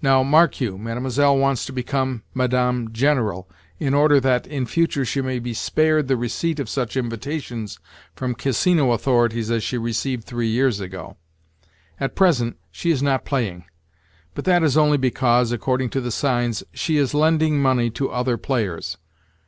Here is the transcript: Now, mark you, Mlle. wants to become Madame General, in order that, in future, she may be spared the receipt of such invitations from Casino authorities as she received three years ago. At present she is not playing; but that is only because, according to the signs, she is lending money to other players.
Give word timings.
Now, 0.00 0.22
mark 0.22 0.60
you, 0.60 0.78
Mlle. 0.78 1.38
wants 1.40 1.64
to 1.66 1.72
become 1.72 2.22
Madame 2.32 2.92
General, 2.92 3.48
in 3.80 3.94
order 3.94 4.20
that, 4.20 4.46
in 4.46 4.64
future, 4.64 5.04
she 5.04 5.20
may 5.20 5.40
be 5.40 5.54
spared 5.54 6.06
the 6.06 6.16
receipt 6.16 6.60
of 6.60 6.68
such 6.68 6.96
invitations 6.96 7.80
from 8.14 8.36
Casino 8.36 8.92
authorities 8.92 9.50
as 9.50 9.64
she 9.64 9.76
received 9.76 10.22
three 10.22 10.46
years 10.46 10.78
ago. 10.78 11.16
At 11.98 12.14
present 12.14 12.58
she 12.70 12.92
is 12.92 13.02
not 13.02 13.24
playing; 13.24 13.64
but 14.36 14.44
that 14.44 14.62
is 14.62 14.76
only 14.76 14.98
because, 14.98 15.50
according 15.50 15.90
to 15.90 16.00
the 16.00 16.12
signs, 16.12 16.62
she 16.72 16.96
is 16.96 17.12
lending 17.12 17.60
money 17.60 17.90
to 17.90 18.08
other 18.08 18.36
players. 18.38 18.98